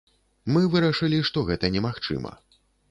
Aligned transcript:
Мы 0.55 0.61
вырашылі, 0.71 1.21
што 1.31 1.47
гэта 1.51 1.65
немагчыма. 1.77 2.37